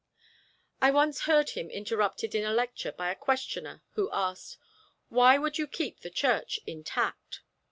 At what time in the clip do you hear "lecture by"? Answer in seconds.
2.51-3.11